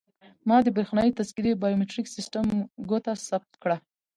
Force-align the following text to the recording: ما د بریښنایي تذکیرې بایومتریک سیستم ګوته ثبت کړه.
ما 0.47 0.57
د 0.63 0.67
بریښنایي 0.75 1.15
تذکیرې 1.19 1.59
بایومتریک 1.61 2.07
سیستم 2.15 2.45
ګوته 2.89 3.13
ثبت 3.27 3.51
کړه. 3.63 3.77